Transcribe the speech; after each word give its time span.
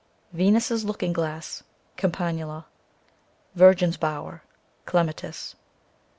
Venus' 0.33 0.83
Looking 0.83 1.13
Glass, 1.13 1.61
cc 1.95 2.11
Campanula. 2.11 2.65
Virgin's 3.53 3.97
Bower, 3.97 4.41
cc 4.81 4.85
Clematis. 4.87 5.55